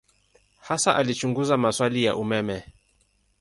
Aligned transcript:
Hasa 0.61 0.95
alichunguza 0.95 1.57
maswali 1.57 2.03
ya 2.03 2.15
umeme. 2.15 2.63